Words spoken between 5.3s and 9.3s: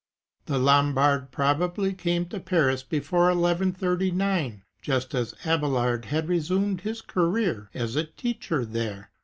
Abelard had resumed his career as a teacher there.